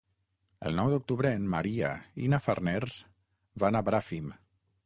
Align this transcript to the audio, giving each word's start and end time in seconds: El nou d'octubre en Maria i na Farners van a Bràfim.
El 0.69 0.77
nou 0.79 0.89
d'octubre 0.93 1.33
en 1.41 1.45
Maria 1.55 1.91
i 2.23 2.31
na 2.35 2.41
Farners 2.47 2.99
van 3.67 3.79
a 3.83 3.87
Bràfim. 3.93 4.35